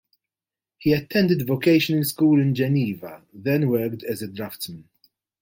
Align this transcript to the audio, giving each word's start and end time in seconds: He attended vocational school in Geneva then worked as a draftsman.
He 0.79 0.93
attended 0.93 1.45
vocational 1.45 2.03
school 2.05 2.41
in 2.41 2.55
Geneva 2.55 3.21
then 3.31 3.69
worked 3.69 4.01
as 4.01 4.23
a 4.23 4.27
draftsman. 4.27 4.89